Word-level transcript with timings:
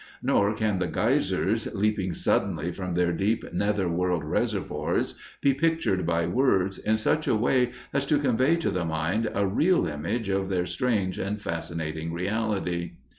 Nor 0.23 0.55
can 0.55 0.79
the 0.79 0.87
geysers, 0.87 1.75
leaping 1.75 2.11
suddenly 2.13 2.71
from 2.71 2.95
their 2.95 3.13
deep, 3.13 3.43
nether 3.53 3.87
world 3.87 4.23
reservoirs, 4.23 5.13
be 5.41 5.53
pictured 5.53 6.07
by 6.07 6.25
words 6.25 6.79
in 6.79 6.97
such 6.97 7.27
a 7.27 7.35
way 7.35 7.69
as 7.93 8.07
to 8.07 8.17
convey 8.17 8.55
to 8.55 8.71
the 8.71 8.83
mind 8.83 9.29
a 9.35 9.45
real 9.45 9.85
image 9.85 10.27
of 10.27 10.49
their 10.49 10.65
strange 10.65 11.19
and 11.19 11.39
fascinating 11.39 12.11
reality. 12.11 12.93